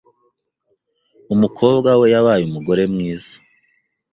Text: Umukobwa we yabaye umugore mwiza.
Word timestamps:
Umukobwa 1.33 1.89
we 1.99 2.05
yabaye 2.13 2.41
umugore 2.45 2.83
mwiza. 2.93 3.33